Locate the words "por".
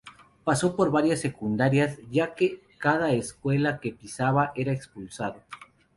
0.75-0.89